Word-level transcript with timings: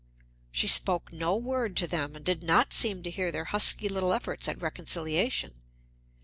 She 0.51 0.65
spoke 0.67 1.13
no 1.13 1.35
word 1.35 1.77
to 1.77 1.85
them 1.87 2.15
and 2.15 2.25
did 2.25 2.41
not 2.41 2.73
seem 2.73 3.03
to 3.03 3.11
hear 3.11 3.31
their 3.31 3.45
husky 3.45 3.87
little 3.87 4.13
efforts 4.13 4.47
at 4.47 4.59
reconciliation. 4.59 5.61